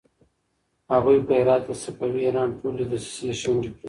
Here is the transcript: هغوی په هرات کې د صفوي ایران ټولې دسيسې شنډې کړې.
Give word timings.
هغوی 0.93 1.17
په 1.27 1.33
هرات 1.39 1.61
کې 1.67 1.73
د 1.77 1.79
صفوي 1.83 2.21
ایران 2.25 2.49
ټولې 2.59 2.83
دسيسې 2.91 3.31
شنډې 3.41 3.69
کړې. 3.71 3.79